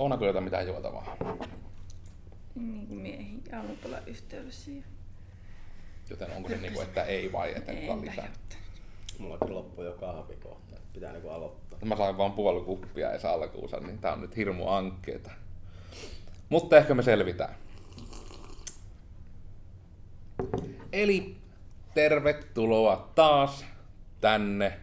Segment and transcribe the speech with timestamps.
[0.00, 1.16] Onko jotain mitään juotavaa?
[2.54, 4.70] Niin kuin miehiin aamupalan yhteydessä.
[4.70, 4.82] Ja...
[6.10, 8.24] Joten onko se niin kuin, että ei vai että nyt on lisää?
[8.24, 8.56] jotta.
[9.18, 10.76] Mulla kyllä loppui jo kahvi kohta.
[10.76, 11.78] että Pitää niinku aloittaa.
[11.84, 15.30] Mä sain vaan puoli kuppia edes alkuunsa, niin tää on nyt hirmu ankkeeta.
[16.48, 17.54] Mutta ehkä me selvitään.
[20.92, 21.36] Eli
[21.94, 23.64] tervetuloa taas
[24.20, 24.78] tänne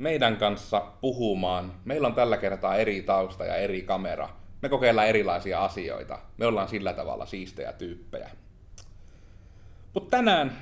[0.00, 1.72] meidän kanssa puhumaan.
[1.84, 4.28] Meillä on tällä kertaa eri tausta ja eri kamera.
[4.62, 6.18] Me kokeillaan erilaisia asioita.
[6.38, 8.30] Me ollaan sillä tavalla siistejä tyyppejä.
[9.94, 10.52] Mutta tänään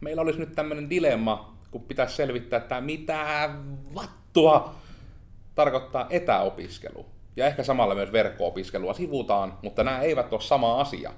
[0.00, 3.50] meillä olisi nyt tämmönen dilemma, kun pitäisi selvittää, että mitä
[3.94, 4.74] vattua
[5.54, 7.06] tarkoittaa etäopiskelu.
[7.36, 11.12] Ja ehkä samalla myös verkko-opiskelua sivutaan, mutta nämä eivät ole sama asia.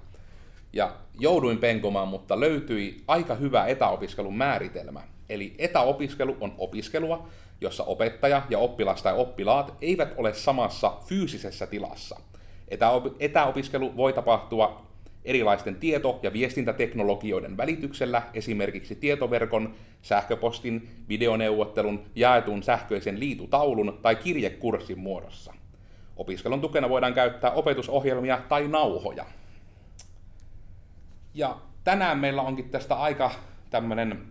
[0.73, 5.03] Ja jouduin penkomaan, mutta löytyi aika hyvä etäopiskelun määritelmä.
[5.29, 7.29] Eli etäopiskelu on opiskelua,
[7.61, 12.21] jossa opettaja ja oppilas tai oppilaat eivät ole samassa fyysisessä tilassa.
[12.69, 14.83] Etäopi- etäopiskelu voi tapahtua
[15.25, 25.55] erilaisten tieto- ja viestintäteknologioiden välityksellä, esimerkiksi tietoverkon, sähköpostin, videoneuvottelun, jaetun sähköisen liitutaulun tai kirjekurssin muodossa.
[26.17, 29.25] Opiskelun tukena voidaan käyttää opetusohjelmia tai nauhoja.
[31.35, 33.31] Ja tänään meillä onkin tästä aika
[33.71, 34.23] tämmönen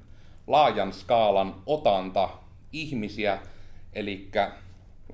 [0.48, 2.30] laajan skaalan otanta
[2.72, 3.40] ihmisiä,
[3.94, 4.30] eli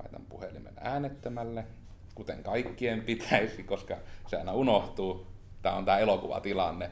[0.02, 1.64] laitan puhelimen äänettömälle,
[2.14, 5.26] kuten kaikkien pitäisi, koska se aina unohtuu.
[5.62, 6.90] Tämä on tämä elokuvatilanne.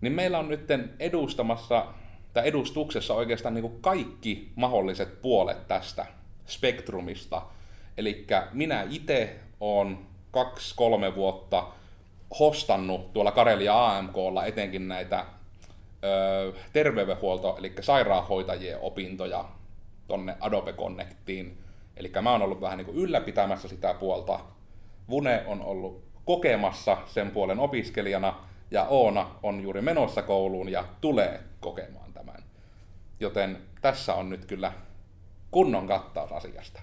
[0.00, 1.86] Niin meillä on nyt edustamassa,
[2.32, 6.06] tai edustuksessa oikeastaan niin kaikki mahdolliset puolet tästä
[6.46, 7.42] spektrumista.
[7.96, 9.98] Eli minä itse olen
[10.30, 11.66] kaksi-kolme vuotta
[12.38, 15.24] hostannut tuolla Karelia AMKlla etenkin näitä
[16.04, 19.44] ö, terveydenhuolto, eli sairaanhoitajien opintoja
[20.08, 21.58] tonne Adobe Connectiin.
[21.96, 24.40] Eli mä oon ollut vähän niin kuin ylläpitämässä sitä puolta.
[25.10, 28.34] Vune on ollut kokemassa sen puolen opiskelijana,
[28.70, 32.44] ja Oona on juuri menossa kouluun ja tulee kokemaan tämän.
[33.20, 34.72] Joten tässä on nyt kyllä
[35.50, 36.80] kunnon kattaus asiasta.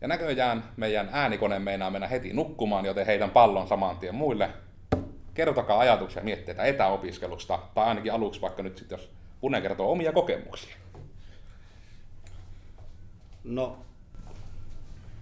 [0.00, 4.50] Ja näköjään meidän äänikone meinaa mennä heti nukkumaan, joten heidän pallon saman tien muille.
[5.34, 9.10] Kertokaa ajatuksia ja mietteitä etäopiskelusta, tai ainakin aluksi vaikka nyt sitten, jos
[9.40, 10.76] Pune kertoo omia kokemuksia.
[13.44, 13.78] No,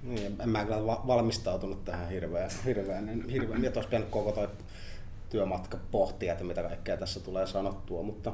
[0.02, 3.60] niin, en mä kyllä va- valmistautunut tähän hirveän, hirveän, hirveän.
[3.60, 4.48] Mietin, olisi pitänyt koko toi
[5.30, 8.32] työmatka pohtia, että mitä kaikkea tässä tulee sanottua, mutta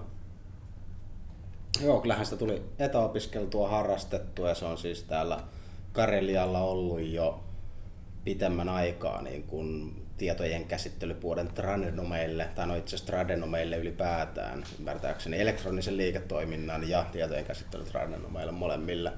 [1.82, 5.40] joo, kyllähän sitä tuli etäopiskeltua, harrastettua ja se on siis täällä
[5.92, 7.44] Karelialla ollut jo
[8.24, 16.88] pitemmän aikaa niin kuin tietojen käsittelypuolen tradenomeille, tai no itse asiassa ylipäätään, ymmärtääkseni elektronisen liiketoiminnan
[16.88, 19.12] ja tietojen käsittely tradenomeille molemmille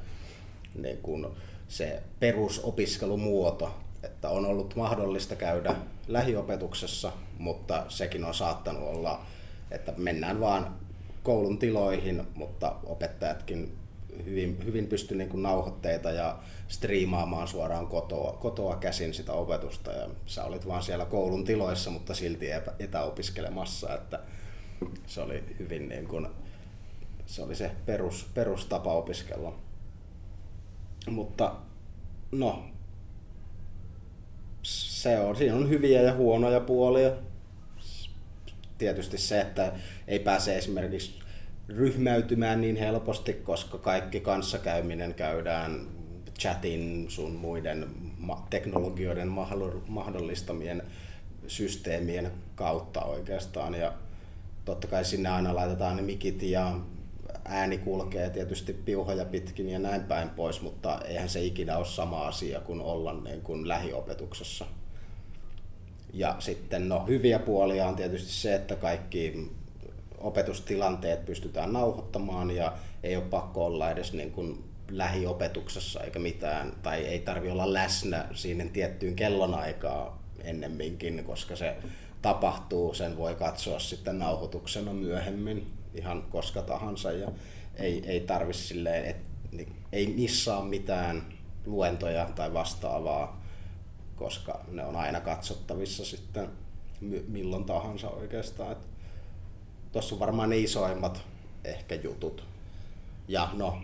[0.83, 1.27] niin kuin
[1.69, 5.75] se perusopiskelumuoto, että on ollut mahdollista käydä
[6.09, 9.23] lähiopetuksessa, mutta sekin on saattanut olla,
[9.71, 10.77] että mennään vaan
[11.23, 13.77] koulun tiloihin, mutta opettajatkin
[14.25, 16.39] hyvin, hyvin pysty niin kuin nauhoitteita ja
[16.69, 22.15] striimaamaan suoraan kotoa, kotoa käsin sitä opetusta ja sä olit vaan siellä koulun tiloissa, mutta
[22.15, 22.47] silti
[22.79, 24.21] etäopiskelemassa, että
[25.07, 26.27] se oli hyvin niin kuin,
[27.27, 29.66] se oli se perus, perustapa opiskella.
[31.11, 31.55] Mutta
[32.33, 32.65] no,
[34.63, 37.11] se on, siinä on hyviä ja huonoja puolia.
[38.79, 39.73] Tietysti se, että
[40.09, 41.19] ei pääse esimerkiksi
[41.69, 45.87] ryhmäytymään niin helposti, koska kaikki kanssakäyminen käydään
[46.39, 47.87] chatin sun muiden
[48.51, 50.83] teknologioiden mahdoll- mahdollistamien
[51.47, 53.75] systeemien kautta oikeastaan.
[53.75, 53.93] Ja
[54.65, 56.79] totta kai sinne aina laitetaan ne mikit ja
[57.49, 62.27] ääni kulkee tietysti piuhoja pitkin ja näin päin pois, mutta eihän se ikinä ole sama
[62.27, 64.67] asia kuin olla niin kuin lähiopetuksessa.
[66.13, 69.51] Ja sitten no, hyviä puolia on tietysti se, että kaikki
[70.19, 77.05] opetustilanteet pystytään nauhoittamaan ja ei ole pakko olla edes niin kuin lähiopetuksessa eikä mitään, tai
[77.05, 81.77] ei tarvi olla läsnä siinä tiettyyn kellonaikaa ennemminkin, koska se
[82.23, 85.67] tapahtuu, sen voi katsoa sitten nauhoituksena myöhemmin
[85.97, 87.29] ihan koska tahansa ja
[87.75, 89.17] ei, ei tarvi silleen, et,
[89.53, 91.23] niin, ei missaa mitään
[91.67, 93.43] luentoja tai vastaavaa,
[94.17, 96.49] koska ne on aina katsottavissa sitten
[97.29, 98.77] milloin tahansa oikeastaan.
[99.93, 101.23] Tuossa on varmaan ne isoimmat
[101.65, 102.45] ehkä jutut.
[103.29, 103.83] Ja no,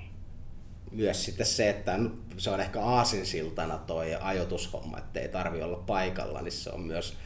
[0.90, 1.98] myös sitten se, että
[2.36, 7.16] se on ehkä aasinsiltana toi ajoitushomma, että ei tarvi olla paikalla, niin se on myös,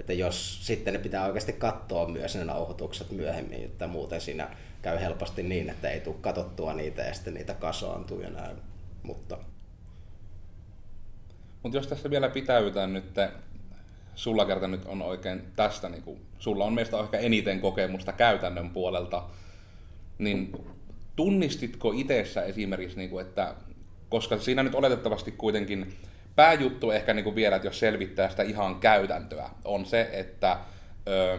[0.00, 5.00] että jos sitten ne pitää oikeasti katsoa myös ne nauhoitukset myöhemmin, että muuten siinä käy
[5.00, 8.56] helposti niin, että ei tule katsottua niitä ja sitten niitä kasaantuu ja näin.
[9.02, 9.38] Mutta
[11.62, 13.14] Mutta jos tässä vielä pitäytään nyt,
[14.14, 18.70] sulla kerta nyt on oikein tästä, niin kuin, sulla on meistä ehkä eniten kokemusta käytännön
[18.70, 19.22] puolelta,
[20.18, 20.52] niin
[21.16, 23.54] tunnistitko itsessä esimerkiksi, niin kuin, että
[24.08, 25.96] koska siinä nyt oletettavasti kuitenkin
[26.40, 30.58] pääjuttu ehkä niin kuin vielä, että jos selvittää sitä ihan käytäntöä, on se, että
[31.08, 31.38] ö,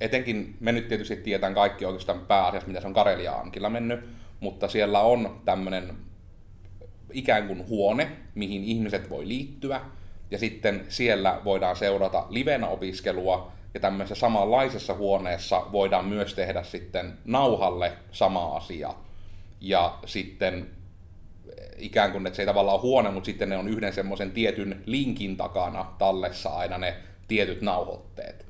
[0.00, 4.00] etenkin me nyt tietysti tietään kaikki oikeastaan pääasiassa, mitä se on Karelia Ankilla mennyt,
[4.40, 5.96] mutta siellä on tämmöinen
[7.12, 9.80] ikään kuin huone, mihin ihmiset voi liittyä,
[10.30, 17.18] ja sitten siellä voidaan seurata livenä opiskelua, ja tämmöisessä samanlaisessa huoneessa voidaan myös tehdä sitten
[17.24, 18.94] nauhalle sama asia.
[19.60, 20.70] Ja sitten
[21.78, 24.82] ikään kuin, että se ei tavallaan ole huone, mutta sitten ne on yhden semmoisen tietyn
[24.86, 26.96] linkin takana tallessa aina ne
[27.28, 28.46] tietyt nauhoitteet.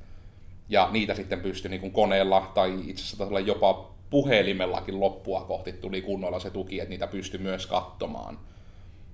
[0.69, 6.01] Ja niitä sitten pystyi niin kuin koneella tai itse asiassa jopa puhelimellakin loppua kohti tuli
[6.01, 8.37] kunnolla se tuki, että niitä pystyi myös katsomaan.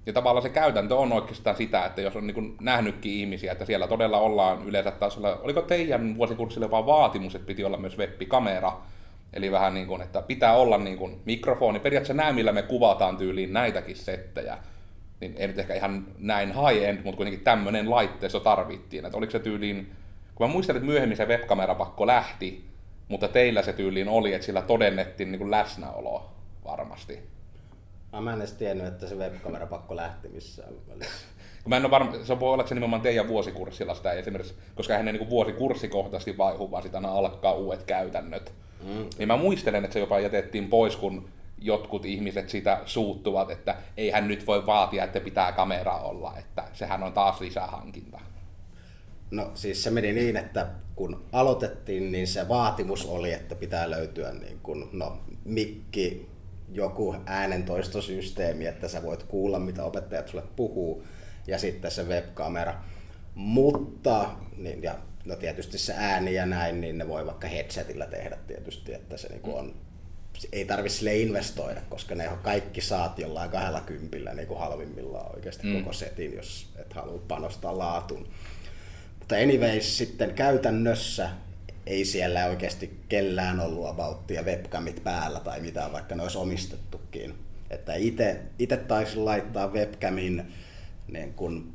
[0.05, 3.87] Ja tavallaan se käytäntö on oikeastaan sitä, että jos on niin nähnytkin ihmisiä, että siellä
[3.87, 8.77] todella ollaan yleensä tasolla, oliko teidän vuosikurssille vaan vaatimus, että piti olla myös webbikamera,
[9.33, 11.79] Eli vähän niin kuin, että pitää olla niin kuin mikrofoni.
[11.79, 14.57] Periaatteessa nämä, millä me kuvataan tyyliin näitäkin settejä,
[15.19, 19.05] niin ei nyt ehkä ihan näin high-end, mutta kuitenkin tämmöinen laitteisto tarvittiin.
[19.05, 19.91] Että oliko se tyyliin,
[20.35, 22.65] kun mä muistan, että myöhemmin se webkamerapakko lähti,
[23.07, 26.29] mutta teillä se tyyliin oli, että sillä todennettiin niin kuin läsnäolo
[26.65, 27.19] varmasti.
[28.21, 31.27] Mä en edes tiennyt, että se webkamerapakko lähti missään välissä.
[31.65, 34.93] Mä en ole varma, se voi olla, että se nimenomaan teidän vuosikurssilla sitä esimerkiksi, koska
[34.93, 35.89] eihän ne niin vuosikurssi
[36.37, 38.53] vaihu, vaan sitä aina alkaa uudet käytännöt.
[38.83, 39.05] Mm.
[39.17, 41.29] Niin mä muistelen, että se jopa jätettiin pois, kun
[41.59, 46.63] jotkut ihmiset sitä suuttuvat, että ei hän nyt voi vaatia, että pitää kamera olla, että
[46.73, 48.19] sehän on taas lisähankinta.
[49.31, 54.33] No siis se meni niin, että kun aloitettiin, niin se vaatimus oli, että pitää löytyä
[54.33, 56.29] niin kuin, no, mikki,
[56.71, 61.03] joku äänentoistosysteemi, että sä voit kuulla, mitä opettajat sulle puhuu,
[61.47, 62.73] ja sitten se webkamera.
[63.35, 64.95] Mutta, niin, ja
[65.27, 69.29] no tietysti se ääni ja näin, niin ne voi vaikka headsetillä tehdä tietysti, että se
[69.29, 69.75] niinku on,
[70.51, 75.67] ei tarvi sille investoida, koska ne kaikki saat jollain kahdella kympillä niin kuin halvimmillaan oikeasti
[75.67, 75.79] mm.
[75.79, 78.27] koko setin, jos et halua panostaa laatuun.
[79.19, 81.29] Mutta anyways, sitten käytännössä
[81.85, 87.35] ei siellä oikeasti kellään ollut abauttia webcamit päällä tai mitään, vaikka ne olisi omistettukin.
[87.69, 87.93] Että
[88.59, 90.53] itse taisin laittaa webcamin
[91.07, 91.73] niin kun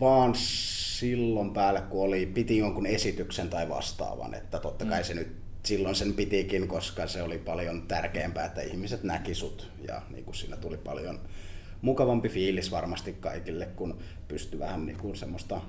[0.00, 5.04] vaan silloin päälle, kun oli, piti jonkun esityksen tai vastaavan, että totta kai mm.
[5.04, 9.70] se nyt silloin sen pitikin, koska se oli paljon tärkeämpää, että ihmiset näki sut.
[9.88, 11.20] Ja niin kuin siinä tuli paljon
[11.82, 13.98] mukavampi fiilis varmasti kaikille, kun
[14.28, 15.60] pystyi vähän niin kuin semmoista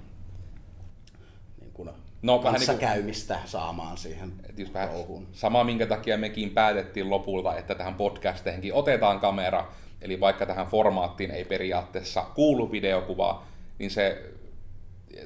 [1.62, 1.89] niin kuin
[2.21, 4.89] no, kanssakäymistä niin kuin, saamaan siihen just vähän
[5.31, 9.68] Sama, minkä takia mekin päätettiin lopulta, että tähän podcasteihinkin otetaan kamera,
[10.01, 13.48] eli vaikka tähän formaattiin ei periaatteessa kuulu videokuvaa,
[13.79, 14.33] niin se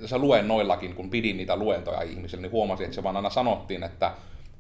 [0.01, 4.11] tässä luennoillakin, kun pidin niitä luentoja ihmisille, niin huomasin, että se vaan aina sanottiin, että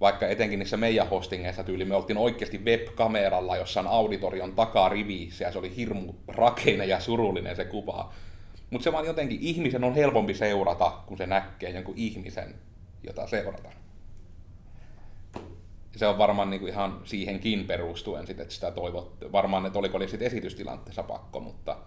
[0.01, 5.59] vaikka etenkin niissä meidän hostingeissa tyyli, me oltiin oikeasti webkameralla jossain auditorion takarivissä ja se
[5.59, 8.13] oli hirmu rakeinen ja surullinen se kuva.
[8.69, 12.55] Mutta se vaan jotenkin, ihmisen on helpompi seurata, kun se näkee jonkun ihmisen,
[13.03, 13.69] jota seurata.
[15.95, 20.07] Se on varmaan niinku ihan siihenkin perustuen, sit, että sitä toivot, varmaan, että oliko oli
[20.07, 21.77] sitten esitystilanteessa pakko, mutta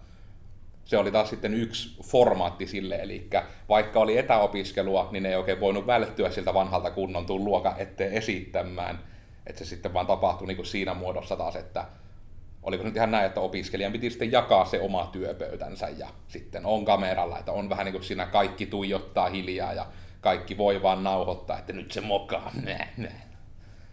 [0.85, 3.29] se oli taas sitten yksi formaatti sille, eli
[3.69, 8.99] vaikka oli etäopiskelua, niin ei oikein voinut välttyä siltä vanhalta kunnon luokan eteen esittämään.
[9.47, 11.85] Että se sitten vaan tapahtui niin kuin siinä muodossa taas, että
[12.63, 16.85] oliko nyt ihan näin, että opiskelijan piti sitten jakaa se oma työpöytänsä ja sitten on
[16.85, 19.85] kameralla, että on vähän niin kuin siinä kaikki tuijottaa hiljaa ja
[20.21, 23.21] kaikki voi vaan nauhoittaa, että nyt se mokaa, nää, nää.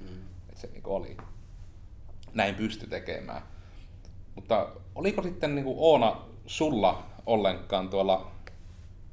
[0.01, 0.07] Mm.
[0.49, 1.17] Että se niin kuin oli.
[2.35, 3.43] Näin pysty tekemään.
[4.35, 8.31] Mutta oliko sitten niin kuin Oona sulla ollenkaan tuolla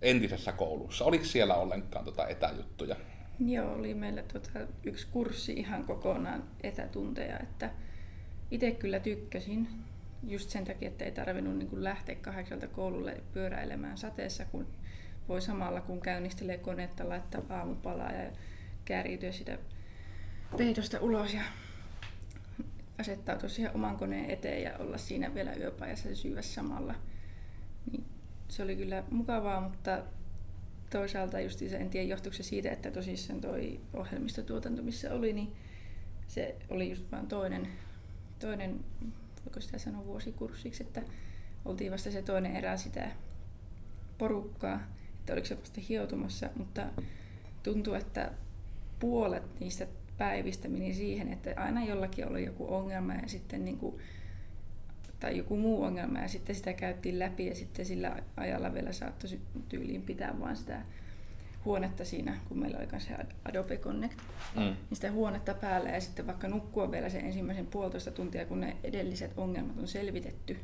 [0.01, 1.05] entisessä koulussa?
[1.05, 2.95] Oliko siellä ollenkaan tota etäjuttuja?
[3.39, 7.71] Joo, oli meillä tota yksi kurssi ihan kokonaan etätunteja, että
[8.51, 9.67] itse kyllä tykkäsin
[10.23, 14.67] just sen takia, että ei tarvinnut niin lähteä kahdeksalta koululle pyöräilemään sateessa, kun
[15.29, 18.31] voi samalla kun käynnistelee konetta laittaa aamupalaa ja
[18.85, 19.57] kääriytyä sitä
[20.57, 21.41] peidosta ulos ja
[22.99, 26.95] asettaa tosiaan oman koneen eteen ja olla siinä vielä yöpajassa ja syyä samalla
[27.91, 28.05] niin
[28.47, 30.03] se oli kyllä mukavaa, mutta
[30.89, 35.51] toisaalta just en tiedä johtuiko se siitä, että tosissaan toi ohjelmistotuotanto, missä oli, niin
[36.27, 37.67] se oli just vain toinen,
[38.39, 38.79] toinen,
[39.45, 41.01] voiko sitä sanoa vuosikurssiksi, että
[41.65, 43.11] oltiin vasta se toinen erä sitä
[44.17, 44.79] porukkaa,
[45.19, 46.85] että oliko se vasta hioutumassa, mutta
[47.63, 48.31] tuntuu, että
[48.99, 49.87] puolet niistä
[50.17, 53.95] päivistä meni siihen, että aina jollakin oli joku ongelma ja sitten niin kuin
[55.19, 59.39] tai joku muu ongelma ja sitten sitä käyttiin läpi ja sitten sillä ajalla vielä saattoi
[59.69, 60.81] tyyliin pitää vain sitä
[61.65, 64.19] huonetta siinä, kun meillä oli se Adobe Connect,
[64.55, 64.62] mm.
[64.62, 68.77] niin sitä huonetta päällä ja sitten vaikka nukkua vielä sen ensimmäisen puolitoista tuntia, kun ne
[68.84, 70.57] edelliset ongelmat on selvitetty.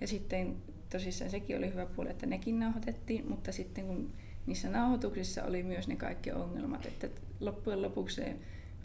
[0.00, 0.56] Ja sitten
[0.90, 4.12] tosissaan sekin oli hyvä puoli, että nekin nauhoitettiin, mutta sitten kun
[4.46, 7.08] niissä nauhoituksissa oli myös ne kaikki ongelmat, että
[7.40, 8.22] loppujen lopuksi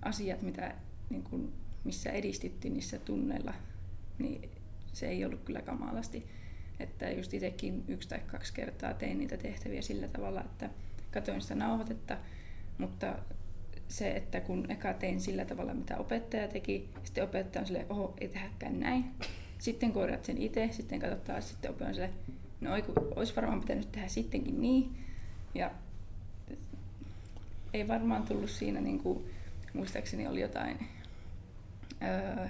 [0.02, 0.76] asiat, mitä,
[1.10, 1.54] niin kun,
[1.84, 3.54] missä edistyttiin niissä tunneilla,
[4.20, 4.50] niin
[4.94, 6.26] se ei ollut kyllä kamalasti.
[6.80, 10.70] Että just itsekin yksi tai kaksi kertaa tein niitä tehtäviä sillä tavalla, että
[11.12, 12.18] katoin sitä nauhoitetta,
[12.78, 13.16] mutta
[13.88, 18.14] se, että kun eka tein sillä tavalla, mitä opettaja teki, sitten opettaja on silleen, oho,
[18.22, 19.06] ei tehdäkään näin.
[19.60, 22.14] Sitten korjaat sen itse, sitten katsotaan, sitten opettaja on silleen,
[22.62, 22.72] no
[23.16, 24.98] olisi varmaan pitänyt tehdä sittenkin niin.
[25.56, 25.72] Ja
[27.74, 29.26] ei varmaan tullut siinä, niin kuin,
[29.74, 30.88] muistaakseni oli jotain
[32.04, 32.48] öö,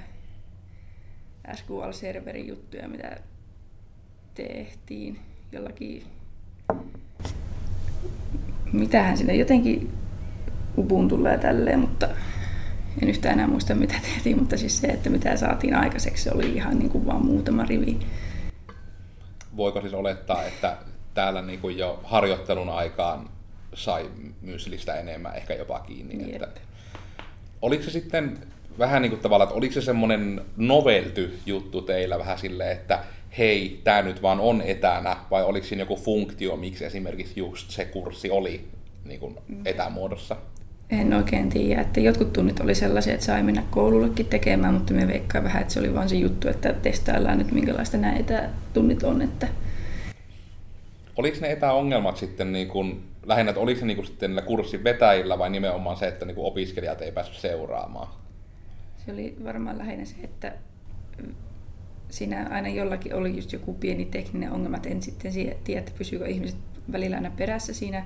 [1.51, 3.17] SQL-serverin juttuja, mitä
[4.35, 5.19] tehtiin
[5.51, 6.03] jollakin
[8.73, 9.93] mitähän sinne jotenkin
[10.77, 12.09] upuun tulee tälleen, mutta
[13.01, 16.55] en yhtään enää muista mitä tehtiin, mutta siis se, että mitä saatiin aikaiseksi, se oli
[16.55, 17.99] ihan niin kuin vaan muutama rivi.
[19.57, 20.77] Voiko siis olettaa, että
[21.13, 23.29] täällä niin kuin jo harjoittelun aikaan
[23.73, 26.35] sai myslistä enemmän, ehkä jopa kiinni?
[26.35, 26.61] Että...
[27.61, 28.39] Oliko se sitten
[28.79, 32.99] vähän niin kuin tavallaan, että oliko se semmoinen novelty juttu teillä vähän silleen, että
[33.37, 37.85] hei, tämä nyt vaan on etänä, vai oliko siinä joku funktio, miksi esimerkiksi just se
[37.85, 38.67] kurssi oli
[39.05, 40.35] niin kuin etämuodossa?
[40.89, 45.07] En oikein tiedä, että jotkut tunnit oli sellaisia, että sai mennä koulullekin tekemään, mutta me
[45.07, 49.21] veikkaan vähän, että se oli vain se juttu, että testaillaan nyt minkälaista nämä etätunnit on.
[49.21, 49.47] Että...
[51.17, 55.39] Oliko ne etäongelmat sitten niin kuin, lähinnä, että oliko se niin kuin sitten kurssin vetäjillä
[55.39, 58.22] vai nimenomaan se, että niin kuin opiskelijat ei päässyt seuraamaan?
[59.05, 60.53] Se oli varmaan lähinnä se, että
[62.09, 65.31] siinä aina jollakin oli just joku pieni tekninen ongelma, en sitten
[65.63, 66.57] tiedä, että pysyykö ihmiset
[66.91, 68.05] välillä aina perässä siinä,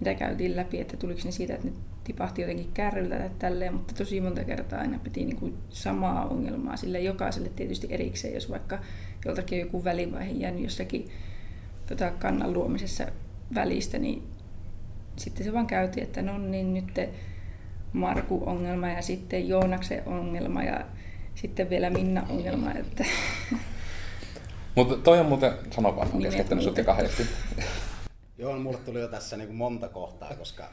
[0.00, 1.72] mitä käytiin läpi, että tuliko ne siitä, että ne
[2.04, 6.76] tipahti jotenkin kärryltä tai tälleen, mutta tosi monta kertaa aina piti niin kuin samaa ongelmaa
[6.76, 8.78] sille jokaiselle tietysti erikseen, jos vaikka
[9.24, 11.08] joltakin on joku välivaihe jäänyt jossakin
[11.86, 13.06] tota, kannan luomisessa
[13.54, 14.22] välistä, niin
[15.16, 16.98] sitten se vaan käytiin, että no niin nyt
[17.92, 20.86] Marku-ongelma ja sitten Joonaksen ongelma ja
[21.34, 22.72] sitten vielä Minna-ongelma.
[22.72, 23.04] Että...
[24.74, 27.26] Mutta toi on muuten, sano vaan, olen keskeyttänyt sut kahdesti.
[28.38, 30.68] Joo, mulle tuli jo tässä niin kuin monta kohtaa, koska...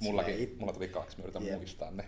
[0.00, 0.58] Mullakin, it...
[0.58, 1.56] mulla tuli kaksi, mä yritän yep.
[1.56, 2.04] muistaa ne.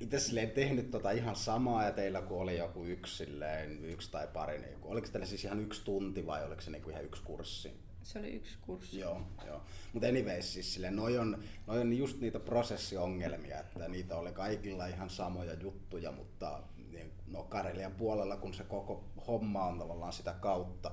[0.00, 4.28] Itse silleen tehnyt tota ihan samaa ja teillä kun oli joku yksi, silleen, yksi tai
[4.32, 7.22] pari, niin oliko teillä siis ihan yksi tunti vai oliko se niin kuin ihan yksi
[7.22, 7.85] kurssi?
[8.06, 8.98] Se oli yksi kurssi.
[9.00, 9.62] Joo, joo.
[9.92, 14.86] Mutta anyways, siis silleen, noi, on, noi on just niitä prosessiongelmia, että niitä oli kaikilla
[14.86, 20.32] ihan samoja juttuja, mutta niin, no Karelian puolella, kun se koko homma on tavallaan sitä
[20.32, 20.92] kautta,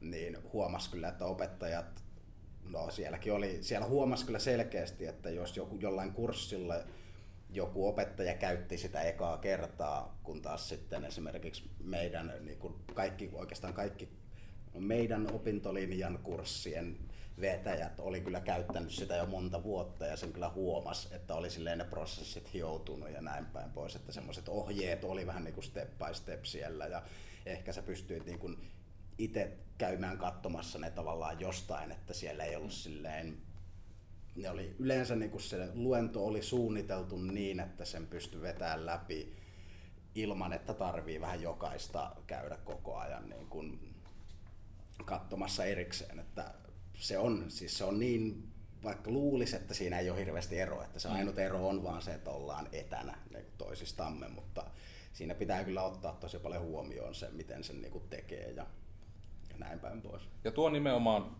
[0.00, 2.04] niin huomas kyllä, että opettajat,
[2.64, 6.74] no sielläkin oli, siellä huomas kyllä selkeästi, että jos joku jollain kurssilla
[7.50, 13.74] joku opettaja käytti sitä ekaa kertaa, kun taas sitten esimerkiksi meidän niin kuin kaikki, oikeastaan
[13.74, 14.08] kaikki
[14.74, 16.98] meidän opintolinjan kurssien
[17.40, 21.78] vetäjät oli kyllä käyttänyt sitä jo monta vuotta ja sen kyllä huomas, että oli silleen
[21.78, 25.98] ne prosessit hioutunut ja näin päin pois, että semmoiset ohjeet oli vähän niin kuin step
[25.98, 27.02] by step siellä ja
[27.46, 28.70] ehkä sä pystyit niin kuin
[29.18, 33.36] itse käymään katsomassa ne tavallaan jostain, että siellä ei ollut silleen
[34.36, 39.36] ne oli yleensä niin kuin se luento oli suunniteltu niin, että sen pystyi vetämään läpi
[40.14, 43.89] ilman, että tarvii vähän jokaista käydä koko ajan niin kuin
[45.04, 46.54] katsomassa erikseen, että
[46.94, 48.48] se on, siis se on niin,
[48.84, 51.14] vaikka luulisi, että siinä ei ole hirveästi eroa, että se mm.
[51.14, 53.18] ainut ero on vaan se, että ollaan etänä
[53.58, 54.64] toisistamme, mutta
[55.12, 58.66] siinä pitää kyllä ottaa tosi paljon huomioon se, miten sen niin tekee ja,
[59.50, 60.22] ja näin päin pois.
[60.44, 61.36] Ja tuo nimenomaan,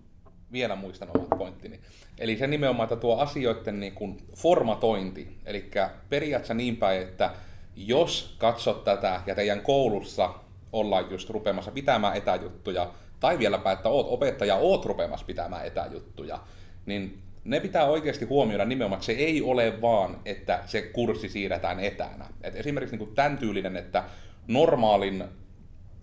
[0.52, 1.80] vielä muistan omat pointtini,
[2.18, 5.70] eli se nimenomaan, että tuo asioiden niin kuin formatointi, eli
[6.08, 7.34] periaatteessa niin päin, että
[7.76, 10.34] jos katsot tätä ja teidän koulussa
[10.72, 16.40] ollaan just rupeamassa pitämään etäjuttuja, tai vieläpä, että oot opettaja, oot rupemassa pitämään etäjuttuja,
[16.86, 21.80] niin ne pitää oikeasti huomioida nimenomaan, että se ei ole vaan, että se kurssi siirretään
[21.80, 22.26] etänä.
[22.42, 24.04] Et esimerkiksi niin kuin tämän tyylinen, että
[24.48, 25.24] normaalin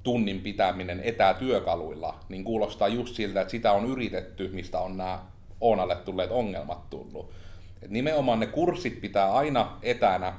[0.03, 5.19] tunnin pitäminen etätyökaluilla, niin kuulostaa just siltä, että sitä on yritetty, mistä on nämä
[5.61, 7.31] Oonalle tulleet ongelmat tullut.
[7.81, 10.33] Et nimenomaan ne kurssit pitää aina etänä.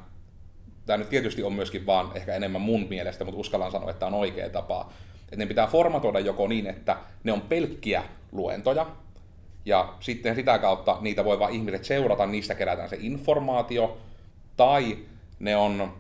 [0.87, 4.16] Tämä nyt tietysti on myöskin vaan ehkä enemmän mun mielestä, mutta uskallan sanoa, että tämä
[4.16, 4.92] on oikea tapa
[5.28, 8.87] että ne pitää formatoida joko niin, että ne on pelkkiä luentoja,
[9.64, 13.99] ja sitten sitä kautta niitä voi vaan ihmiset seurata, niistä kerätään se informaatio,
[14.56, 14.99] tai
[15.38, 15.92] ne on,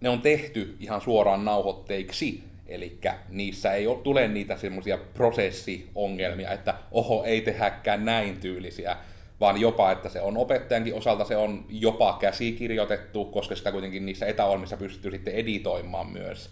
[0.00, 2.98] ne on tehty ihan suoraan nauhoitteiksi, Eli
[3.28, 8.96] niissä ei ole, tule niitä semmoisia prosessiongelmia, että oho, ei tehäkään näin tyylisiä,
[9.40, 14.26] vaan jopa, että se on opettajankin osalta se on jopa käsikirjoitettu, koska sitä kuitenkin niissä
[14.26, 16.50] etäohjelmissa pystyy sitten editoimaan myös.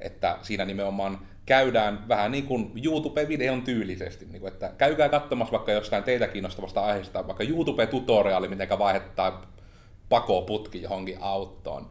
[0.00, 5.72] Että siinä nimenomaan käydään vähän niin kuin YouTube-videon tyylisesti, niin kuin, että käykää katsomassa vaikka
[5.72, 9.46] jostain teitä kiinnostavasta aiheesta, vaikka YouTube-tutoriaali, miten vaihtaa
[10.08, 11.88] pakoputki johonkin autoon.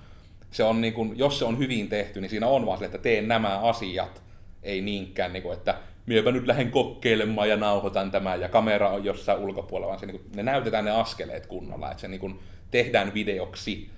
[0.51, 2.97] Se on niin kuin, jos se on hyvin tehty, niin siinä on vaan sille, että
[2.97, 4.23] teen nämä asiat,
[4.63, 5.75] ei niinkään, niin kuin, että
[6.05, 10.19] miepä nyt lähden kokeilemaan ja nauhoitan tämän ja kamera on jossain ulkopuolella, vaan se, niin
[10.19, 12.39] kuin, ne näytetään ne askeleet kunnolla, että se niin kuin,
[12.71, 13.89] tehdään videoksi.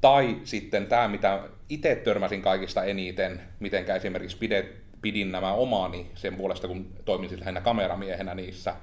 [0.00, 6.34] Tai sitten tämä, mitä itse törmäsin kaikista eniten, miten esimerkiksi pidet, pidin nämä omaani sen
[6.34, 8.74] puolesta, kun toimin siis lähinnä kameramiehenä niissä,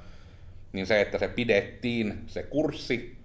[0.73, 3.17] niin se, että se pidettiin se kurssi,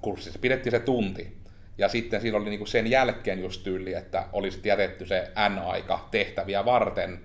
[0.00, 1.36] kurssi, se pidettiin se tunti,
[1.78, 6.64] ja sitten siinä oli niinku sen jälkeen just tyyli, että olisi jätetty se N-aika tehtäviä
[6.64, 7.20] varten,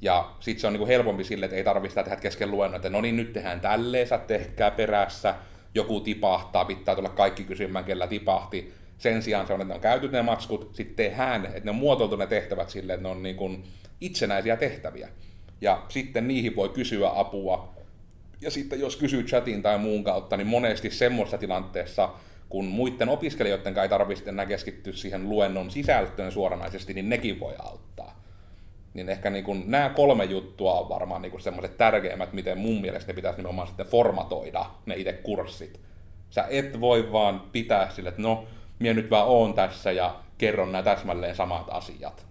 [0.00, 2.90] ja sitten se on niinku helpompi sille, että ei tarvitse sitä tehdä kesken luennon, että
[2.90, 5.34] no niin, nyt tehdään tälleen, sä tehkää perässä,
[5.74, 8.74] joku tipahtaa, pitää tulla kaikki kysymään, kellä tipahti.
[9.00, 11.76] Sen sijaan se on, että ne on käyty ne matskut, sitten tehdään, että ne on
[11.76, 13.50] muotoiltu ne tehtävät silleen, että ne on niinku
[14.00, 15.08] itsenäisiä tehtäviä.
[15.60, 17.74] Ja sitten niihin voi kysyä apua.
[18.40, 22.10] Ja sitten jos kysyy chatin tai muun kautta, niin monesti semmoisessa tilanteessa,
[22.48, 28.22] kun muiden opiskelijoiden ei tarvitse enää keskittyä siihen luennon sisältöön suoranaisesti, niin nekin voi auttaa.
[28.94, 33.12] Niin ehkä niin kun, nämä kolme juttua on varmaan niin semmoiset tärkeimmät, miten mun mielestä
[33.12, 35.80] ne pitäisi nimenomaan sitten formatoida ne itse kurssit.
[36.30, 38.46] Sä et voi vaan pitää sille, että no,
[38.80, 42.26] minä nyt vaan oon tässä ja kerron nämä täsmälleen samat asiat.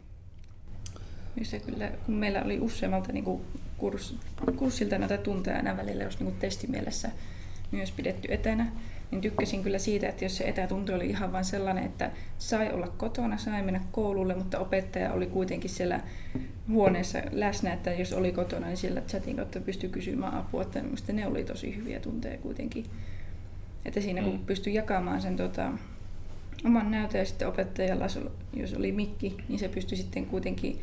[1.42, 3.42] Se kyllä, kun meillä oli useammalta niin kuin
[3.78, 4.16] kurs,
[4.56, 7.10] kurssilta näitä tunteja aina välillä, jos niin testimielessä
[7.72, 8.72] myös pidetty etänä,
[9.12, 12.88] niin tykkäsin kyllä siitä, että jos se etätunti oli ihan vain sellainen, että sai olla
[12.88, 16.00] kotona, sai mennä koululle, mutta opettaja oli kuitenkin siellä
[16.70, 21.28] huoneessa läsnä, että jos oli kotona, niin siellä chatin kautta pystyi kysymään apua, että ne
[21.28, 22.86] oli tosi hyviä tunteja kuitenkin.
[23.86, 24.46] Että siinä kun mm.
[24.46, 25.72] pystyi jakamaan sen tota,
[26.66, 28.06] oman näytön ja sitten opettajalla,
[28.54, 30.80] jos oli mikki, niin se pystyi sitten kuitenkin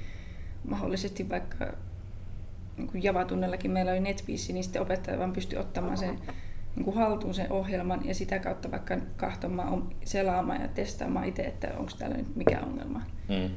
[0.69, 1.73] mahdollisesti vaikka
[2.77, 6.19] niin Java-tunnellakin meillä oli NetBeast, niin sitten opettaja vaan pystyi ottamaan sen
[6.77, 11.73] niin kuin haltuun sen ohjelman ja sitä kautta vaikka kahtomaan, selaamaan ja testaamaan itse, että
[11.79, 13.03] onko täällä nyt mikä ongelma.
[13.29, 13.51] Mm.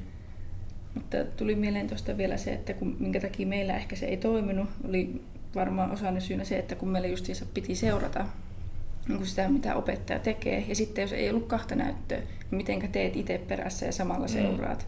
[0.94, 4.70] Mutta tuli mieleen tuosta vielä se, että kun, minkä takia meillä ehkä se ei toiminut,
[4.88, 5.22] oli
[5.56, 8.26] varmaan osana syynä se, että kun meillä justiinsa piti seurata
[9.10, 10.66] niin sitä, mitä opettaja tekee.
[10.68, 14.34] Ja sitten jos ei ollut kahta näyttöä, niin miten teet itse perässä ja samalla mm.
[14.34, 14.88] seuraat.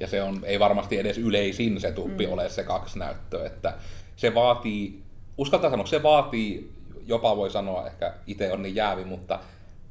[0.00, 2.32] Ja se on, ei varmasti edes yleisin se tuppi mm.
[2.32, 3.74] ole se kaksi näyttöä, että
[4.16, 5.02] se vaatii
[5.38, 6.72] uskaltaa sanoa, se vaatii,
[7.06, 9.40] jopa voi sanoa, ehkä itse on niin jäävi, mutta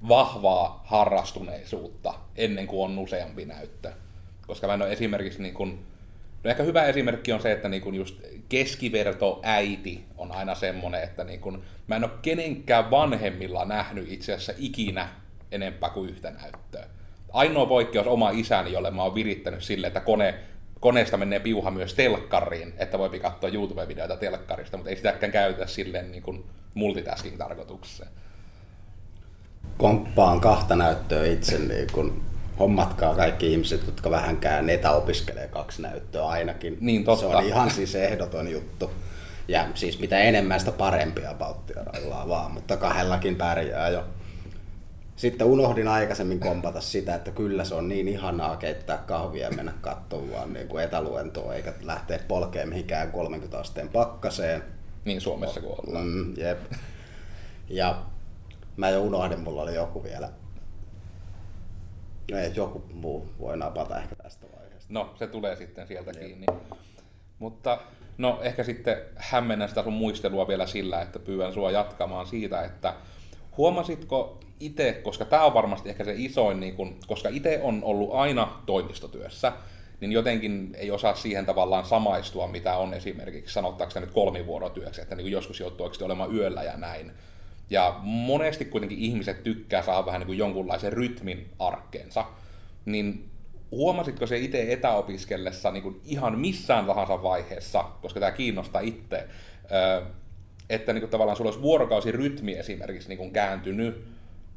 [0.08, 3.92] vahvaa harrastuneisuutta ennen kuin on useampi näyttö.
[4.48, 5.80] Koska mä en ole esimerkiksi niin kuin,
[6.44, 8.16] no ehkä hyvä esimerkki on se, että niin kuin just
[8.50, 14.34] keskiverto äiti on aina semmoinen, että niin kuin, mä en ole kenenkään vanhemmilla nähnyt itse
[14.34, 15.10] asiassa ikinä
[15.52, 16.86] enempää kuin yhtä näyttöä.
[17.34, 20.36] Ainoa poikkeus oma isäni, jolle mä oon virittänyt sille, että kone
[20.80, 26.12] koneesta menee piuha myös telkkariin, että voi katsoa YouTube-videoita telkkarista, mutta ei sitäkään käytetä silleen
[26.12, 28.10] niin kuin multitasking-tarkoitukseen.
[29.78, 32.22] Komppaan kahta näyttöä itse, niin kun
[32.60, 36.78] hommatkaa kaikki ihmiset, jotka vähänkään etäopiskelee kaksi näyttöä ainakin.
[36.82, 37.30] Niin, totta.
[37.30, 38.92] Se on ihan siis ehdoton juttu.
[39.48, 41.86] Ja siis mitä enemmän sitä parempia pauttia
[42.28, 44.04] vaan, mutta kahdellakin pärjää jo.
[45.16, 49.74] Sitten unohdin aikaisemmin kompata sitä, että kyllä se on niin ihanaa keittää kahvia ja mennä
[49.82, 54.64] katsomaan niin kuin etäluentoa, eikä lähteä polkeen mihinkään 30 asteen pakkaseen.
[55.06, 56.06] Niin Suomessa kuin ollaan.
[56.06, 56.60] Mm, jep.
[57.70, 58.02] Ja
[58.78, 60.30] mä jo unohdin, mulla oli joku vielä.
[62.34, 64.94] Ei, joku muu voi napata ehkä tästä vaiheesta.
[64.94, 66.20] No, se tulee sitten sieltä jep.
[66.26, 66.46] kiinni.
[67.40, 67.80] Mutta
[68.18, 72.94] no ehkä sitten hämmennän sitä sun muistelua vielä sillä, että pyydän sua jatkamaan siitä, että
[73.58, 78.14] huomasitko itse, koska tämä on varmasti ehkä se isoin, niin kun, koska itse on ollut
[78.14, 79.54] aina toimistotyössä,
[80.02, 85.32] niin jotenkin ei osaa siihen tavallaan samaistua, mitä on esimerkiksi, sanottaako nyt kolmivuorotyöksi, että niin
[85.32, 87.12] joskus joutuu oikeasti olemaan yöllä ja näin.
[87.70, 92.26] Ja monesti kuitenkin ihmiset tykkää saada vähän niin kuin jonkunlaisen rytmin arkkeensa.
[92.86, 93.30] Niin
[93.72, 99.28] huomasitko se itse etäopiskellessa niin kuin ihan missään tahansa vaiheessa, koska tämä kiinnostaa itse,
[100.70, 104.06] että niin kuin tavallaan sulla olisi vuorokausirytmi esimerkiksi niin kuin kääntynyt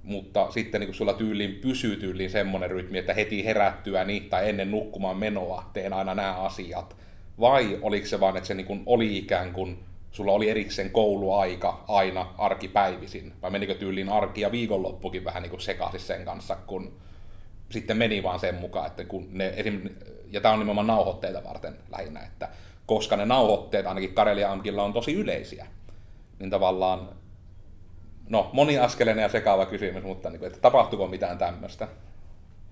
[0.02, 4.70] mutta sitten niin kun sulla tyyliin pysyy tyyliin semmoinen rytmi, että heti herättyäni tai ennen
[4.70, 6.96] nukkumaan menoa teen aina nämä asiat.
[7.40, 9.78] Vai oliko se vaan, että se niin oli ikään kuin,
[10.12, 13.32] sulla oli erikseen kouluaika aina arkipäivisin?
[13.42, 16.92] Vai menikö tyyliin arki ja viikonloppukin vähän niin sekaisin sen kanssa, kun
[17.70, 19.88] sitten meni vaan sen mukaan, että kun ne esim.
[20.30, 22.48] ja tämä on nimenomaan nauhoitteita varten lähinnä, että
[22.86, 25.66] koska ne nauhoitteet ainakin Karelia Amkilla on tosi yleisiä,
[26.38, 27.08] niin tavallaan,
[28.28, 31.88] no moniaskeleinen ja sekaava kysymys, mutta niin kuin, että tapahtuuko mitään tämmöistä?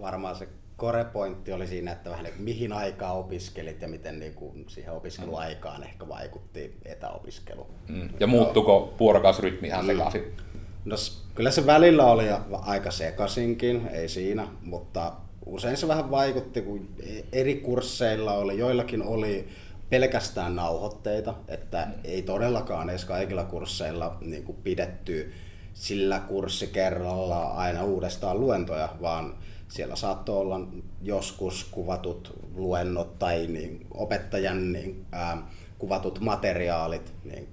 [0.00, 0.48] Varmaan se
[0.80, 4.92] korepointti oli siinä, että vähän niin kuin, mihin aikaa opiskelit ja miten niin kuin, siihen
[4.92, 7.66] opiskeluaikaan ehkä vaikutti etäopiskelu.
[7.88, 8.08] Mm.
[8.20, 9.86] Ja muuttuko vuorokausrytmi ihan mm.
[9.86, 10.36] sekaisin?
[10.84, 10.96] No
[11.34, 15.12] kyllä se välillä oli aika sekaisinkin, ei siinä, mutta
[15.46, 16.88] usein se vähän vaikutti, kun
[17.32, 19.48] eri kursseilla oli, joillakin oli
[19.90, 25.32] pelkästään nauhoitteita, että ei todellakaan edes kaikilla kursseilla niin kuin pidetty
[25.74, 29.34] sillä kurssikerralla aina uudestaan luentoja, vaan
[29.70, 30.60] siellä saattoi olla
[31.02, 35.42] joskus kuvatut luennot tai niin opettajan niin, ää,
[35.78, 37.48] kuvatut materiaalit niin,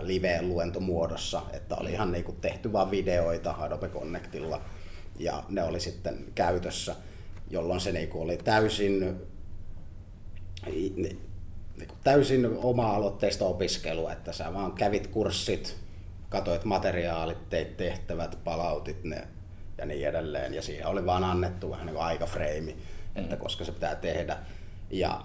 [0.00, 4.60] live-luentomuodossa, että oli ihan niin kuin tehty vain videoita Adobe Connectilla
[5.18, 6.96] ja ne oli sitten käytössä,
[7.50, 9.20] jolloin se niin kuin oli täysin
[10.66, 11.20] niin,
[12.04, 15.76] täysin oma-aloitteista opiskelua, että sä vaan kävit kurssit,
[16.28, 19.28] katoit materiaalit, teit tehtävät, palautit ne
[19.80, 20.54] ja niin edelleen.
[20.54, 22.76] Ja siihen oli vaan annettu vähän niin aikafreimi,
[23.16, 23.40] että mm.
[23.40, 24.36] koska se pitää tehdä.
[24.90, 25.20] Ja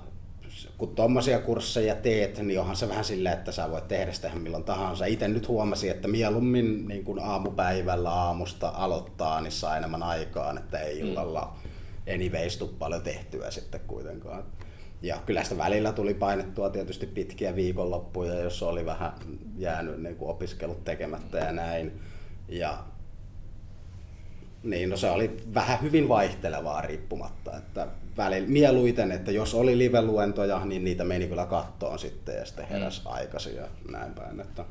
[0.77, 4.63] kun tuommoisia kursseja teet, niin onhan se vähän silleen, että sä voit tehdä sitä milloin
[4.63, 5.05] tahansa.
[5.05, 10.79] Itse nyt huomasin, että mieluummin niin kuin aamupäivällä aamusta aloittaa, niin saa enemmän aikaan, että
[10.79, 11.09] ei mm.
[11.09, 11.55] illalla
[12.13, 14.43] anyways paljon tehtyä sitten kuitenkaan.
[15.01, 19.13] Ja kyllä sitä välillä tuli painettua tietysti pitkiä viikonloppuja, jos oli vähän
[19.57, 21.99] jäänyt niin kuin opiskelut tekemättä ja näin.
[22.47, 22.83] Ja
[24.65, 30.65] niin, no se oli vähän hyvin vaihtelevaa riippumatta, että välillä mieluiten, että jos oli live-luentoja,
[30.65, 33.11] niin niitä meni kyllä kattoon sitten ja sitten heräsi mm.
[33.11, 34.39] aikaisin ja näin päin.
[34.39, 34.65] Että...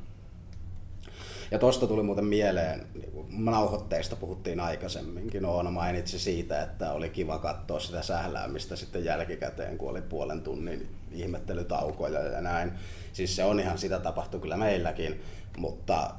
[1.50, 7.38] Ja tuosta tuli muuten mieleen, niin nauhoitteista puhuttiin aikaisemminkin, Oona mainitsi siitä, että oli kiva
[7.38, 12.72] katsoa sitä sähläämistä sitten jälkikäteen, kun oli puolen tunnin ihmettelytaukoja ja näin.
[13.12, 15.20] Siis se on ihan, sitä tapahtui kyllä meilläkin,
[15.57, 16.11] mutta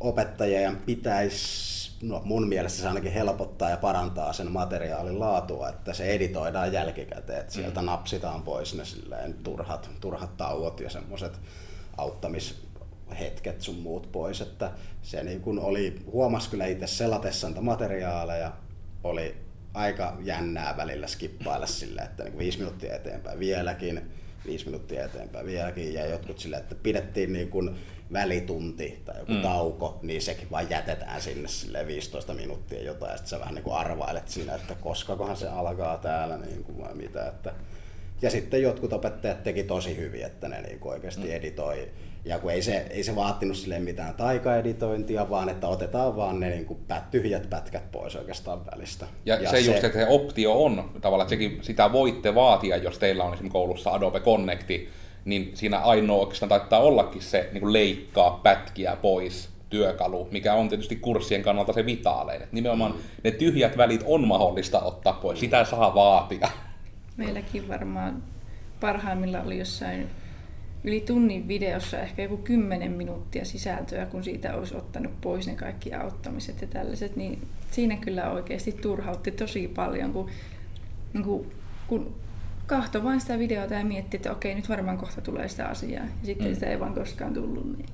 [0.00, 6.04] opettajien pitäisi no mun mielestä se ainakin helpottaa ja parantaa sen materiaalin laatua, että se
[6.04, 7.86] editoidaan jälkikäteen, että sieltä mm.
[7.86, 11.40] napsitaan pois ne silleen turhat, turhat tauot ja semmoiset
[11.96, 14.70] auttamishetket sun muut pois, että
[15.02, 18.52] se niin kun oli, huomas kyllä itse selatessa materiaaleja,
[19.04, 19.36] oli
[19.74, 24.10] aika jännää välillä skippailla sille, että niin viisi minuuttia eteenpäin vieläkin,
[24.46, 27.76] viisi minuuttia eteenpäin vieläkin ja jotkut sille, että pidettiin niin kuin
[28.12, 29.42] välitunti tai joku mm.
[29.42, 33.62] tauko, niin sekin vaan jätetään sinne sille 15 minuuttia jotain, ja sitten sä vähän niin
[33.64, 37.26] kuin arvailet siinä, että koskakohan se alkaa täällä niin kuin vai mitä.
[37.26, 37.52] Että...
[38.22, 41.32] Ja sitten jotkut opettajat teki tosi hyvin, että ne niin kuin oikeasti mm.
[41.32, 41.88] editoi.
[42.24, 46.50] Ja kun ei se, ei se vaatinut sille mitään taikaeditointia, vaan että otetaan vaan ne
[46.50, 46.78] niin kuin
[47.10, 49.06] tyhjät pätkät pois oikeastaan välistä.
[49.26, 52.76] Ja, ja se, se just, että se optio on tavallaan, että sekin, sitä voitte vaatia,
[52.76, 54.88] jos teillä on esimerkiksi koulussa Adobe Connecti,
[55.28, 60.68] niin siinä ainoa oikeastaan taittaa ollakin se niin kuin leikkaa pätkiä pois työkalu, mikä on
[60.68, 62.42] tietysti kurssien kannalta se vitaalein.
[62.42, 66.48] Et nimenomaan ne tyhjät välit on mahdollista ottaa pois, sitä saa vaatia.
[67.16, 68.22] Meilläkin varmaan
[68.80, 70.10] parhaimmilla oli jossain
[70.84, 75.94] yli tunnin videossa ehkä joku 10 minuuttia sisältöä, kun siitä olisi ottanut pois ne kaikki
[75.94, 80.30] auttamiset ja tällaiset, niin siinä kyllä oikeasti turhautti tosi paljon, kun,
[81.12, 81.52] niin kuin,
[81.86, 82.14] kun
[82.68, 86.04] kahto vain sitä videota ja mietti, että okei, nyt varmaan kohta tulee sitä asiaa.
[86.04, 86.54] Ja sitten mm.
[86.54, 87.76] sitä ei vaan koskaan tullut.
[87.76, 87.88] Niin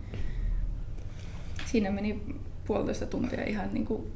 [1.66, 2.22] siinä meni
[2.64, 4.12] puolitoista tuntia ihan niin kuin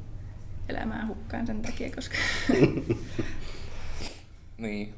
[0.69, 2.17] elämään hukkaan sen takia, koska...
[4.57, 4.93] niin.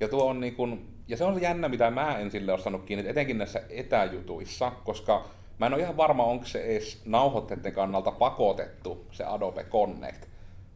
[0.00, 2.84] Ja tuo on niin kuin, ja se on jännä, mitä mä en sille ole saanut
[2.84, 8.10] kiinni, etenkin näissä etäjutuissa, koska mä en ole ihan varma, onko se edes nauhoitteiden kannalta
[8.10, 10.24] pakotettu se Adobe Connect,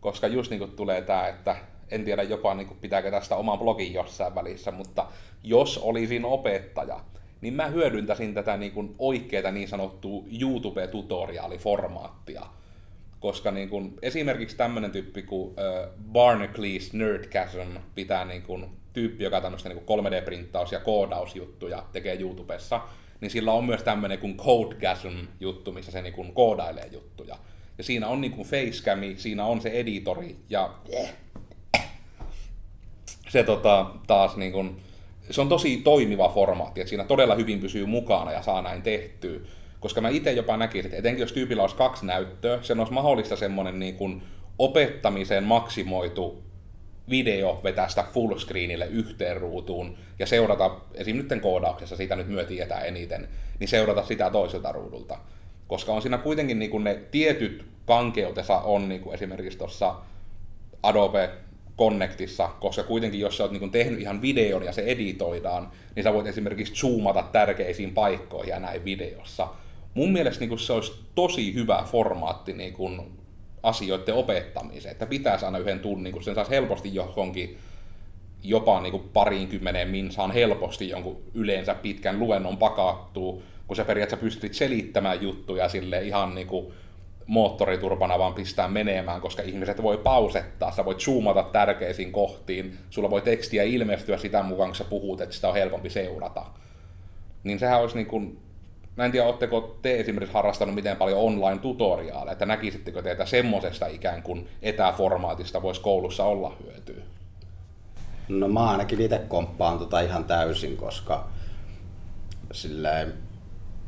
[0.00, 1.56] koska just niin kuin tulee tämä, että
[1.90, 5.06] en tiedä jopa niin kuin pitääkö tästä oman blogin jossain välissä, mutta
[5.44, 7.00] jos olisin opettaja,
[7.40, 12.46] niin mä hyödyntäisin tätä niin kuin oikeaa niin sanottua YouTube-tutoriaaliformaattia.
[13.20, 15.54] Koska niin kuin, esimerkiksi tämmöinen tyyppi kuin
[16.12, 22.80] Barnacles Nerdgasm pitää niin kuin, tyyppi, joka tämmöistä niin 3D-printtaus- ja koodausjuttuja tekee YouTubessa,
[23.20, 27.36] niin sillä on myös tämmöinen kuin Codegasm-juttu, missä se niin kuin koodailee juttuja.
[27.78, 30.74] Ja siinä on niin kuin facecami, siinä on se editori ja
[33.28, 34.80] se tota, taas niin kun,
[35.30, 39.40] se on tosi toimiva formaatti, että siinä todella hyvin pysyy mukana ja saa näin tehtyä.
[39.80, 43.36] Koska mä itse jopa näkisin, että etenkin jos tyypillä olisi kaksi näyttöä, sen olisi mahdollista
[43.36, 44.22] semmoinen niin kuin
[44.58, 46.42] opettamiseen maksimoitu
[47.10, 51.16] video vetää sitä fullscreenille yhteen ruutuun ja seurata, esim.
[51.16, 55.18] nyt koodauksessa, siitä nyt myö tietää eniten, niin seurata sitä toiselta ruudulta.
[55.66, 59.94] Koska on siinä kuitenkin niin kuin ne tietyt kankeutensa on niin kuin esimerkiksi tuossa
[60.82, 61.30] Adobe
[61.78, 66.12] Connectissa, koska kuitenkin jos sä oot niin tehnyt ihan videon ja se editoidaan, niin sä
[66.12, 69.48] voit esimerkiksi zoomata tärkeisiin paikkoihin ja näin videossa.
[69.94, 73.00] Mun mielestä niin se olisi tosi hyvä formaatti niin kuin
[73.62, 77.58] asioiden opettamiseen, että pitäisi aina yhden tunnin, kun sen saisi helposti johonkin
[78.42, 84.54] jopa niin kuin pariinkymmeneen minsaan helposti jonkun yleensä pitkän luennon pakattuu, kun sä periaatteessa pystyt
[84.54, 86.72] selittämään juttuja sille ihan niin kuin
[87.28, 93.22] moottoriturpana vaan pistää menemään, koska ihmiset voi pausettaa, sä voit zoomata tärkeisiin kohtiin, sulla voi
[93.22, 96.46] tekstiä ilmestyä sitä mukaan, kun sä puhut, että sitä on helpompi seurata.
[97.44, 98.38] Niin sehän olisi niin kuin,
[98.96, 104.22] mä en tiedä, oletteko te esimerkiksi harrastanut miten paljon online-tutoriaaleja, että näkisittekö teitä semmoisesta ikään
[104.22, 107.02] kuin etäformaatista voisi koulussa olla hyötyä?
[108.28, 111.28] No mä ainakin itse komppaan tota ihan täysin, koska
[112.52, 113.14] silleen,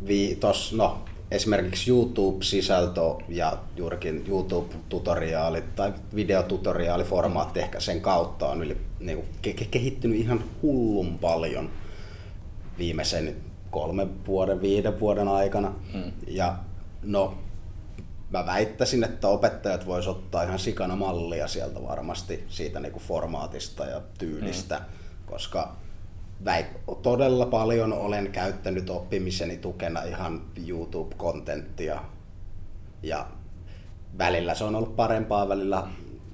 [0.06, 0.98] vi, tos, no,
[1.30, 9.66] esimerkiksi YouTube-sisältö ja juurikin YouTube-tutoriaalit tai videotutoriaaliformaatti ehkä sen kautta on yli, niin kuin, ke-
[9.70, 11.70] kehittynyt ihan hullun paljon
[12.78, 13.36] viimeisen
[13.70, 15.74] kolmen vuoden, viiden vuoden aikana.
[15.94, 16.12] Mm.
[16.26, 16.58] Ja
[17.02, 17.38] no,
[18.30, 23.84] mä väittäisin, että opettajat vois ottaa ihan sikana mallia sieltä varmasti siitä niin kuin formaatista
[23.84, 24.84] ja tyylistä, mm.
[25.26, 25.76] koska
[26.44, 32.00] väik- todella paljon olen käyttänyt oppimiseni tukena ihan YouTube-kontenttia
[33.02, 33.26] ja
[34.18, 35.88] välillä se on ollut parempaa, välillä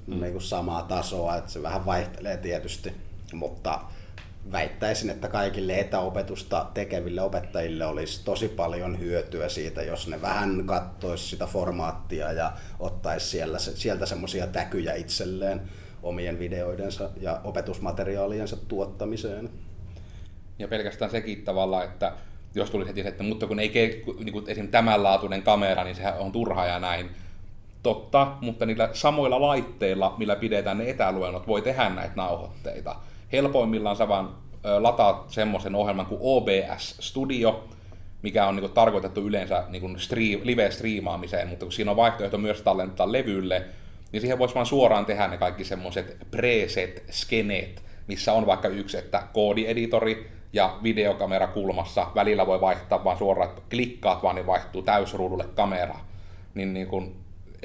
[0.07, 0.21] mm.
[0.21, 2.93] niin kuin samaa tasoa, että se vähän vaihtelee tietysti,
[3.33, 3.79] mutta
[4.51, 11.27] väittäisin, että kaikille etäopetusta tekeville opettajille olisi tosi paljon hyötyä siitä, jos ne vähän kattoisi
[11.27, 15.61] sitä formaattia ja ottaisi siellä, sieltä semmoisia täkyjä itselleen
[16.03, 19.49] omien videoidensa ja opetusmateriaaliensa tuottamiseen.
[20.59, 22.11] Ja pelkästään sekin tavalla, että
[22.55, 23.71] jos tuli heti että mutta kun ei
[24.23, 27.09] niin kuin esimerkiksi tämänlaatuinen kamera, niin sehän on turha ja näin.
[27.83, 32.95] Totta, mutta niillä samoilla laitteilla, millä pidetään ne etäluennot, voi tehdä näitä nauhoitteita
[33.31, 34.35] helpoimmillaan sä vaan
[34.79, 37.67] lataat semmoisen ohjelman kuin OBS Studio,
[38.21, 43.11] mikä on niin tarkoitettu yleensä niin stream, live-striimaamiseen, mutta kun siinä on vaihtoehto myös tallentaa
[43.11, 43.65] levylle,
[44.11, 49.23] niin siihen voisi vaan suoraan tehdä ne kaikki semmoiset preset-skeneet, missä on vaikka yksi, että
[49.33, 55.45] koodieditori ja videokamera kulmassa, välillä voi vaihtaa vaan suoraan, että klikkaat vaan, niin vaihtuu täysruudulle
[55.55, 55.95] kamera.
[56.53, 57.15] Niin, niin kun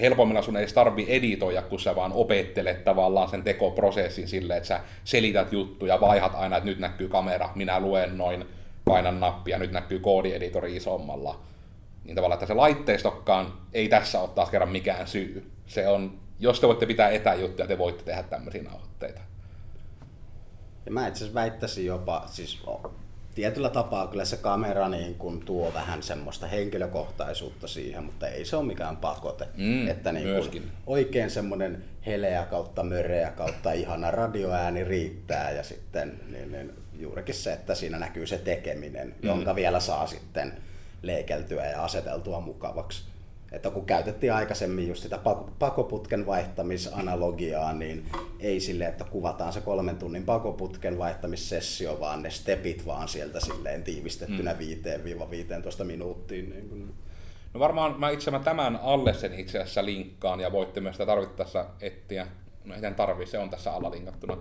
[0.01, 4.81] helpommilla sun ei tarvi editoida, kun sä vaan opettelet tavallaan sen tekoprosessin silleen, että sä
[5.05, 8.45] selität juttuja, vaihat aina, että nyt näkyy kamera, minä luen noin,
[8.85, 11.41] painan nappia, nyt näkyy koodieditori isommalla.
[12.05, 15.51] Niin tavallaan, että se laitteistokaan ei tässä ole taas kerran mikään syy.
[15.67, 19.21] Se on, jos te voitte pitää etäjuttuja, te voitte tehdä tämmöisiä nauhoitteita.
[20.87, 22.63] Ja mä itse asiassa väittäisin jopa, siis
[23.35, 28.57] tietyllä tapaa kyllä se kamera niin kun tuo vähän semmoista henkilökohtaisuutta siihen, mutta ei se
[28.57, 29.49] ole mikään pakote.
[29.57, 36.21] Mm, että niin kun oikein semmoinen heleä kautta möreä kautta ihana radioääni riittää ja sitten
[36.29, 39.29] niin, niin, juurikin se, että siinä näkyy se tekeminen, mm.
[39.29, 40.53] jonka vielä saa sitten
[41.03, 43.12] leikeltyä ja aseteltua mukavaksi
[43.53, 45.19] että kun käytettiin aikaisemmin just sitä
[45.59, 48.07] pakoputken vaihtamisanalogiaa, niin
[48.41, 53.83] ei sille, että kuvataan se kolmen tunnin pakoputken vaihtamissessio, vaan ne stepit vaan sieltä silleen
[53.83, 54.59] tiivistettynä mm.
[55.81, 56.51] 5-15 minuuttiin.
[56.51, 56.95] Niin kun...
[57.55, 61.07] No varmaan mä itse mä tämän alle sen itse asiassa linkkaan ja voitte myös sitä
[61.07, 62.27] tarvittaessa etsiä.
[62.65, 64.37] No ei tarvi, se on tässä alla linkattuna.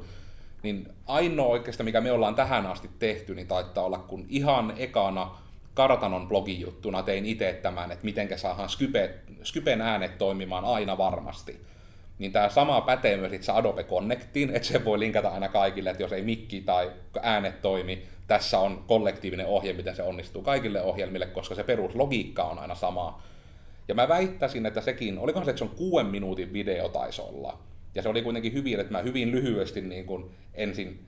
[0.64, 5.38] Niin ainoa oikeastaan, mikä me ollaan tähän asti tehty, niin taittaa olla, kun ihan ekana
[5.74, 11.62] Kartanon blogijuttuna tein itse tämän, että miten saadaan Skype, Skypen äänet toimimaan aina varmasti.
[12.20, 16.04] Niin tämä sama pätee myös itse Adobe Connectiin, että se voi linkata aina kaikille, että
[16.04, 21.26] jos ei mikki tai äänet toimi, tässä on kollektiivinen ohje, miten se onnistuu kaikille ohjelmille,
[21.26, 23.22] koska se peruslogiikka on aina sama.
[23.88, 27.58] Ja mä väittäisin, että sekin, olikohan se, että se on kuuden minuutin video taisi olla.
[27.96, 31.06] Ja se oli kuitenkin hyvin, että mä hyvin lyhyesti niin kuin ensin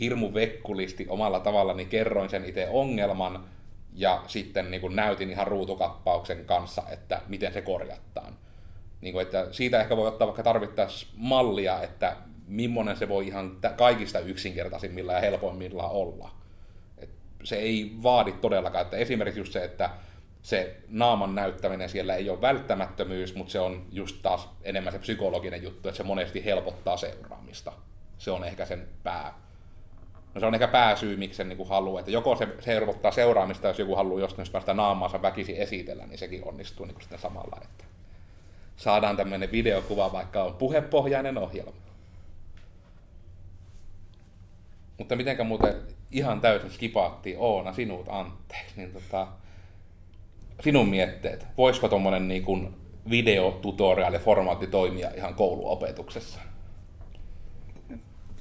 [0.00, 3.44] hirmu vekkulisti omalla tavallani kerroin sen itse ongelman,
[3.94, 8.36] ja sitten niin kuin näytin ihan ruutukappauksen kanssa, että miten se korjataan.
[9.00, 13.58] Niin kuin, että siitä ehkä voi ottaa vaikka tarvittaisiin mallia, että millainen se voi ihan
[13.76, 16.30] kaikista yksinkertaisimmilla ja helpoimmilla olla.
[16.98, 17.10] Et
[17.44, 19.90] se ei vaadi todellakaan, että esimerkiksi just se, että
[20.42, 25.62] se naaman näyttäminen siellä ei ole välttämättömyys, mutta se on just taas enemmän se psykologinen
[25.62, 27.72] juttu, että se monesti helpottaa seuraamista.
[28.18, 29.41] Se on ehkä sen pää,
[30.34, 32.00] No se on ehkä pääsyy, miksi sen niin haluaa.
[32.00, 36.18] Että joko se, se helpottaa seuraamista, jos joku haluaa jostain päästä naamaansa väkisin esitellä, niin
[36.18, 37.58] sekin onnistuu niin sitten samalla.
[37.62, 37.84] Että
[38.76, 41.72] saadaan tämmöinen videokuva, vaikka on puhepohjainen ohjelma.
[44.98, 45.74] Mutta mitenkä muuten
[46.10, 49.26] ihan täysin skipaattiin Oona sinut anteeksi, niin tota,
[50.60, 52.74] sinun mietteet, voisiko tuommoinen niin kuin
[53.10, 56.51] videotutoriaali formaatti toimia ihan kouluopetuksessa?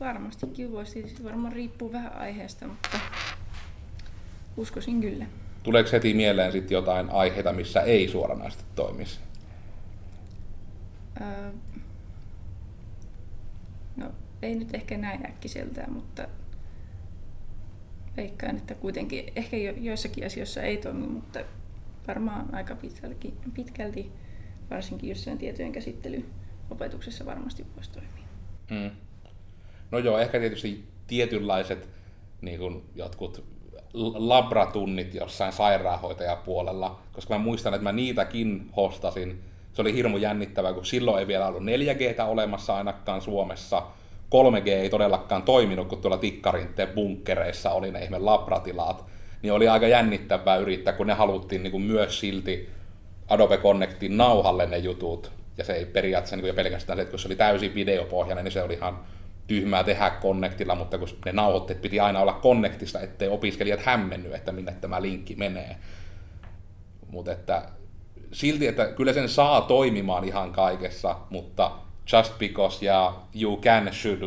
[0.02, 1.16] Varmastikin voisi.
[1.24, 3.00] Varmaan riippuu vähän aiheesta, mutta
[4.58, 5.26] uskoisin kyllä.
[5.64, 9.20] Tuleeko heti mieleen sitten jotain aiheita, missä ei suoranaisesti toimisi?
[11.22, 11.52] Öö,
[13.96, 14.12] no,
[14.42, 16.28] ei nyt ehkä näin äkkiseltään, mutta
[18.18, 21.40] veikkaan, että kuitenkin ehkä jo, joissakin asioissa ei toimi, mutta
[22.08, 24.12] varmaan aika pitkälti, pitkälti
[24.72, 28.24] varsinkin jossain tietojen käsittelyopetuksessa varmasti voisi toimia.
[28.72, 28.92] Mm.
[29.92, 31.90] No joo, ehkä tietysti tietynlaiset
[32.42, 33.44] niin kuin jotkut
[34.14, 39.42] labratunnit jossain sairaanhoitajapuolella, koska mä muistan, että mä niitäkin hostasin.
[39.74, 43.84] Se oli hirmu jännittävää, kun silloin ei vielä ollut 4G olemassa ainakaan Suomessa.
[44.36, 49.06] 3G ei todellakaan toiminut, kun tuolla tikkarinteen bunkkereissa oli ne ihme labratilaat.
[49.42, 52.70] Niin oli aika jännittävää yrittää, kun ne haluttiin niin kuin myös silti
[53.28, 55.32] Adobe Connectin nauhalle ne jutut.
[55.58, 58.52] Ja se ei periaatteessa niin kuin pelkästään se, että kun se oli täysin videopohjainen, niin
[58.52, 59.00] se oli ihan
[59.52, 64.52] tyhmää tehdä Connectilla, mutta kun ne nauhoitteet piti aina olla Connectista, ettei opiskelijat hämmenny, että
[64.52, 65.76] minne tämä linkki menee.
[67.10, 67.66] Mutta että
[68.32, 71.72] silti, että kyllä sen saa toimimaan ihan kaikessa, mutta
[72.14, 74.22] just because ja you can should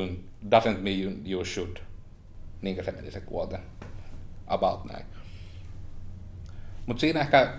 [0.44, 1.76] doesn't mean you should.
[2.62, 3.58] Niinkö se meni se kuote?
[4.46, 5.04] About näin.
[6.86, 7.54] Mutta siinä ehkä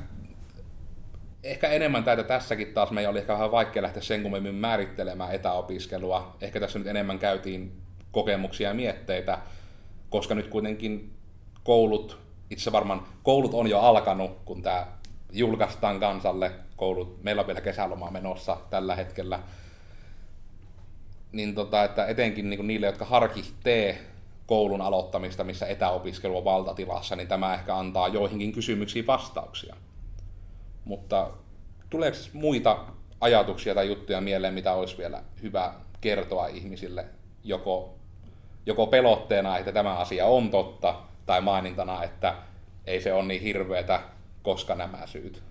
[1.45, 6.36] ehkä enemmän täitä tässäkin taas meidän oli ehkä vähän vaikea lähteä sen kummemmin määrittelemään etäopiskelua.
[6.41, 7.71] Ehkä tässä nyt enemmän käytiin
[8.12, 9.39] kokemuksia ja mietteitä,
[10.10, 11.13] koska nyt kuitenkin
[11.63, 12.17] koulut,
[12.49, 14.88] itse varmaan koulut on jo alkanut, kun tämä
[15.31, 16.51] julkaistaan kansalle.
[16.75, 19.39] Koulut, meillä on vielä kesäloma menossa tällä hetkellä.
[21.31, 24.01] Niin tota, että etenkin niin niille, jotka harkitee
[24.45, 29.75] koulun aloittamista, missä etäopiskelu on valtatilassa, niin tämä ehkä antaa joihinkin kysymyksiin vastauksia.
[30.85, 31.29] Mutta
[31.89, 32.85] tuleeko muita
[33.21, 37.05] ajatuksia tai juttuja mieleen, mitä olisi vielä hyvä kertoa ihmisille,
[37.43, 37.95] joko,
[38.65, 40.95] joko pelotteena, että tämä asia on totta,
[41.25, 42.35] tai mainintana, että
[42.85, 44.01] ei se ole niin hirveätä,
[44.43, 45.43] koska nämä syyt?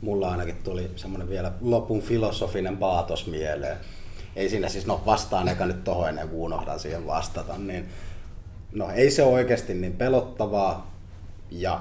[0.00, 3.76] Mulla ainakin tuli semmoinen vielä lopun filosofinen paatos mieleen.
[4.36, 7.88] Ei siinä siis, no vastaan eka nyt tohon ennen kuin unohdan siihen vastata, niin
[8.72, 10.96] no ei se ole oikeasti niin pelottavaa
[11.50, 11.80] ja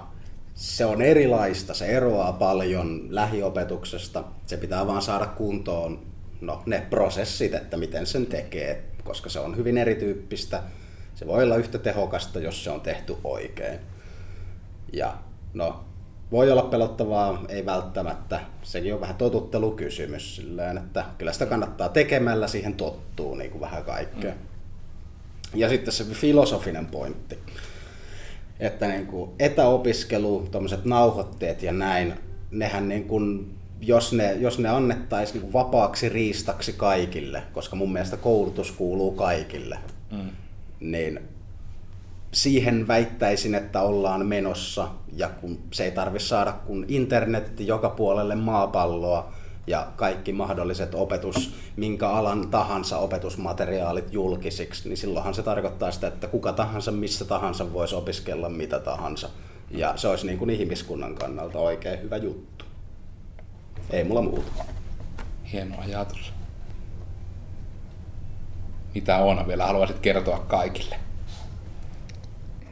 [0.55, 4.23] se on erilaista, se eroaa paljon lähiopetuksesta.
[4.47, 6.05] Se pitää vaan saada kuntoon
[6.41, 10.63] no, ne prosessit, että miten sen tekee, koska se on hyvin erityyppistä.
[11.15, 13.79] Se voi olla yhtä tehokasta, jos se on tehty oikein.
[14.93, 15.17] Ja
[15.53, 15.83] no,
[16.31, 18.39] voi olla pelottavaa, ei välttämättä.
[18.63, 23.83] Sekin on vähän totuttelukysymys silleen, että kyllä sitä kannattaa tekemällä siihen tottuu niin kuin vähän
[23.83, 24.31] kaikkea.
[24.31, 24.39] Mm.
[25.59, 27.39] Ja sitten se filosofinen pointti
[28.61, 32.13] että niin kuin etäopiskelu, tuommoiset nauhoitteet ja näin,
[32.51, 37.93] nehän niin kuin, jos ne, jos ne annettaisiin niin kuin vapaaksi riistaksi kaikille, koska mun
[37.93, 39.77] mielestä koulutus kuuluu kaikille,
[40.11, 40.29] mm.
[40.79, 41.19] niin
[42.31, 48.35] siihen väittäisin, että ollaan menossa ja kun se ei tarvitse saada kun internetti joka puolelle
[48.35, 49.33] maapalloa,
[49.67, 56.27] ja kaikki mahdolliset opetus, minkä alan tahansa opetusmateriaalit julkisiksi, niin silloinhan se tarkoittaa sitä, että
[56.27, 59.29] kuka tahansa missä tahansa voisi opiskella mitä tahansa.
[59.71, 62.65] Ja se olisi niin kuin ihmiskunnan kannalta oikein hyvä juttu.
[63.89, 64.65] Ei mulla muuta.
[65.51, 66.33] Hieno ajatus.
[68.95, 70.95] Mitä Oona vielä haluaisit kertoa kaikille?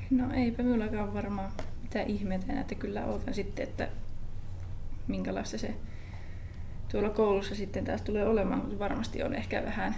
[0.10, 3.88] No eipä minullakaan varmaan mitä ihmettä, että kyllä odotan sitten, että
[5.08, 5.75] minkälaista se
[6.91, 9.95] tuolla koulussa sitten taas tulee olemaan, mutta varmasti on ehkä vähän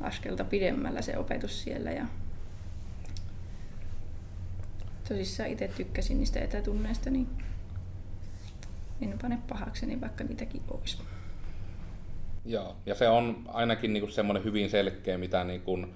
[0.00, 1.90] askelta pidemmällä se opetus siellä.
[1.90, 2.06] Ja
[5.08, 7.28] tosissaan itse tykkäsin niistä etätunneista, niin
[9.02, 10.98] en pane pahakseni, vaikka niitäkin olisi.
[12.44, 15.94] Joo, ja se on ainakin niin semmoinen hyvin selkeä, mitä niin kuin,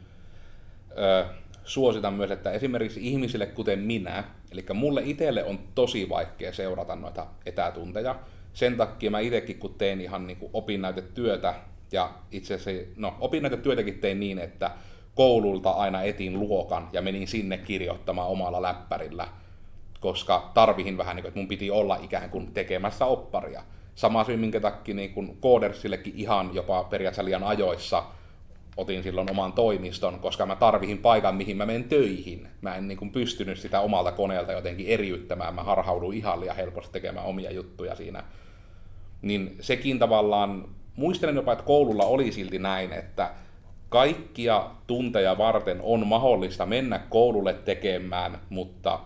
[0.98, 1.26] ö,
[1.64, 7.26] suositan myös, että esimerkiksi ihmisille kuten minä, eli mulle itselle on tosi vaikea seurata noita
[7.46, 8.20] etätunteja,
[8.52, 11.54] sen takia mä itsekin, kun tein ihan niin kuin opinnäytetyötä,
[11.92, 14.70] ja itse asiassa, no opinnäytetyötäkin tein niin, että
[15.14, 19.28] koululta aina etin luokan ja menin sinne kirjoittamaan omalla läppärillä,
[20.00, 23.62] koska tarvihin vähän niin kuin, että mun piti olla ikään kuin tekemässä opparia.
[23.94, 28.04] Sama syy, minkä takia niin kuin koodersillekin ihan jopa periaatteessa liian ajoissa
[28.76, 32.48] otin silloin oman toimiston, koska mä tarvihin paikan, mihin mä menen töihin.
[32.60, 36.92] Mä en niin kuin pystynyt sitä omalta koneelta jotenkin eriyttämään, mä harhauduin ihan liian helposti
[36.92, 38.24] tekemään omia juttuja siinä
[39.22, 43.30] niin sekin tavallaan, muistelen jopa, että koululla oli silti näin, että
[43.88, 49.00] kaikkia tunteja varten on mahdollista mennä koululle tekemään, mutta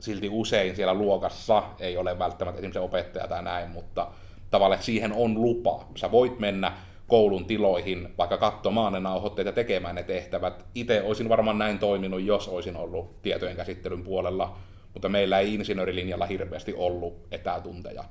[0.00, 4.08] silti usein siellä luokassa ei ole välttämättä esimerkiksi opettaja tai näin, mutta
[4.50, 5.84] tavallaan siihen on lupa.
[5.94, 6.72] Sä voit mennä
[7.06, 10.64] koulun tiloihin vaikka katsomaan ne nauhoitteet ja tekemään ne tehtävät.
[10.74, 14.56] Itse olisin varmaan näin toiminut, jos olisin ollut tietojen käsittelyn puolella,
[14.94, 18.04] mutta meillä ei insinöörilinjalla hirveästi ollut etätunteja.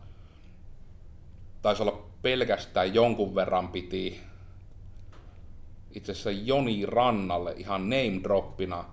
[1.67, 4.21] Taisi olla pelkästään jonkun verran piti
[5.91, 8.85] itse asiassa Joni Rannalle ihan name droppina.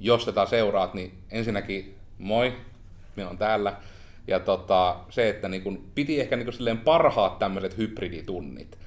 [0.00, 2.52] Jos tätä seuraat, niin ensinnäkin moi,
[3.16, 3.76] minä on täällä.
[4.26, 8.78] Ja tota, se, että niin kun, piti ehkä niin kun, silleen parhaat tämmöiset hybriditunnit.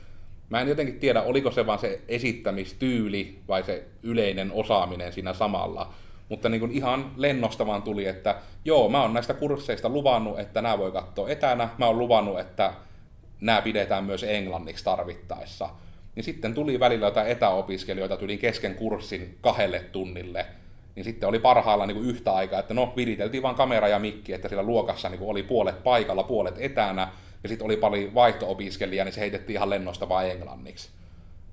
[0.49, 5.93] Mä en jotenkin tiedä, oliko se vaan se esittämistyyli vai se yleinen osaaminen siinä samalla.
[6.29, 8.35] Mutta niin kuin ihan lennosta vaan tuli, että
[8.65, 11.69] joo, mä oon näistä kursseista luvannut, että nämä voi katsoa etänä.
[11.77, 12.73] Mä oon luvannut, että
[13.41, 15.69] nämä pidetään myös englanniksi tarvittaessa.
[16.15, 20.45] Niin sitten tuli välillä jotain etäopiskelijoita, tuli kesken kurssin kahdelle tunnille.
[20.95, 24.47] Niin sitten oli parhailla niin yhtä aikaa, että no viriteltiin vaan kamera ja mikki, että
[24.47, 27.07] siellä luokassa niin oli puolet paikalla, puolet etänä.
[27.43, 30.89] Ja sitten oli paljon vaihto-opiskelijaa, niin se heitettiin ihan lennosta vaan englanniksi.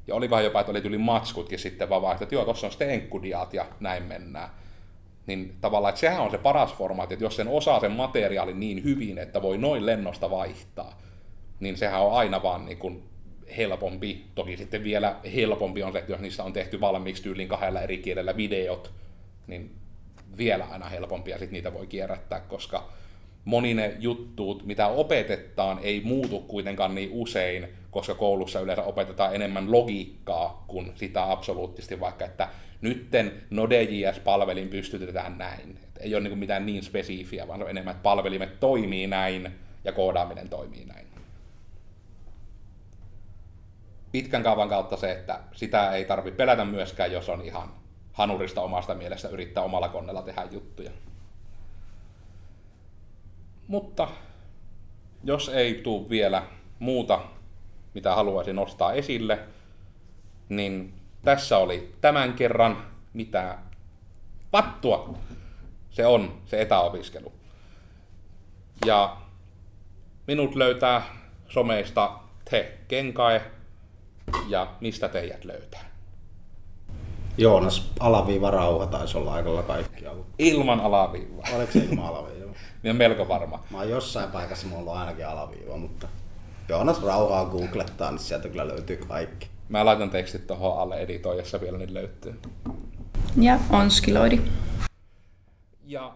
[0.06, 2.90] Ja olikohan jopa, että oli tuli matskutkin sitten vaan vaihto, että joo, tuossa on sitten
[2.90, 4.48] enkkudiaat ja näin mennään.
[5.26, 8.84] Niin tavallaan, että sehän on se paras formaatti, että jos sen osaa sen materiaalin niin
[8.84, 10.98] hyvin, että voi noin lennosta vaihtaa,
[11.62, 13.02] niin sehän on aina vaan niin kuin
[13.56, 14.24] helpompi.
[14.34, 17.98] Toki sitten vielä helpompi on se, että jos niissä on tehty valmiiksi tyylin kahdella eri
[17.98, 18.92] kielellä videot,
[19.46, 19.70] niin
[20.36, 22.88] vielä aina helpompia sitten niitä voi kierrättää, koska
[23.44, 29.72] moni ne juttuut, mitä opetetaan, ei muutu kuitenkaan niin usein, koska koulussa yleensä opetetaan enemmän
[29.72, 32.48] logiikkaa kuin sitä absoluuttisesti, vaikka että
[32.80, 35.78] nytten Node.js-palvelin pystytetään näin.
[35.84, 39.52] Et ei ole niin mitään niin spesifiä, vaan se on enemmän, että palvelimet toimii näin
[39.84, 41.11] ja koodaaminen toimii näin.
[44.12, 47.74] Pitkän kaavan kautta se, että sitä ei tarvitse pelätä myöskään, jos on ihan
[48.12, 50.90] hanurista omasta mielestä yrittää omalla koneella tehdä juttuja.
[53.66, 54.08] Mutta
[55.24, 56.42] jos ei tule vielä
[56.78, 57.20] muuta,
[57.94, 59.38] mitä haluaisin nostaa esille,
[60.48, 63.58] niin tässä oli tämän kerran mitä
[64.52, 65.18] vattua
[65.90, 67.32] se on se etäopiskelu.
[68.86, 69.16] Ja
[70.26, 71.02] minut löytää
[71.48, 72.18] someista
[72.50, 73.50] te kenkae
[74.48, 75.92] ja mistä teidät löytää.
[77.38, 80.24] Joonas, alaviiva rauha taisi olla aikalla kaikkialla.
[80.38, 81.46] Ilman alaviivaa.
[81.56, 82.32] Oliko se ilman alaviiva?
[82.46, 83.64] Minä olen melko varma.
[83.70, 86.08] Mä oon jossain paikassa mulla on ainakin alaviiva, mutta
[86.68, 89.48] Joonas Rauhaa googlettaa, niin sieltä kyllä löytyy kaikki.
[89.68, 92.40] Mä laitan tekstit tuohon alle editoijassa vielä, niin löytyy.
[93.36, 94.40] Ja onskiloidi.
[95.84, 96.14] Ja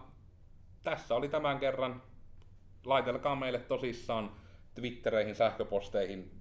[0.83, 2.01] tässä oli tämän kerran.
[2.85, 4.31] Laitelkaa meille tosissaan
[4.75, 6.31] Twittereihin, sähköposteihin,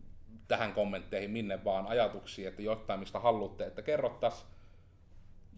[0.49, 4.47] tähän kommentteihin, minne vaan ajatuksia, että jotain, mistä haluatte, että kerrottaisiin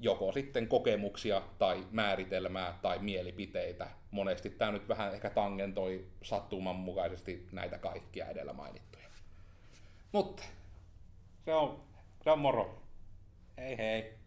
[0.00, 3.88] joko sitten kokemuksia tai määritelmää tai mielipiteitä.
[4.10, 9.04] Monesti tämä nyt vähän ehkä tangentoi sattuman mukaisesti näitä kaikkia edellä mainittuja.
[10.12, 10.42] Mutta
[11.44, 11.82] se on,
[12.24, 12.82] se on moro.
[13.56, 14.17] Hei hei.